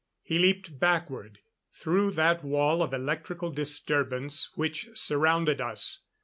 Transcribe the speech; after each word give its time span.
He 0.23 0.39
leaped 0.39 0.79
backward, 0.79 1.41
through 1.71 2.09
that 2.13 2.43
wall 2.43 2.81
of 2.81 2.91
electrical 2.91 3.51
disturbance 3.51 4.49
which 4.55 4.89
surrounded 4.95 5.61
us. 5.61 5.99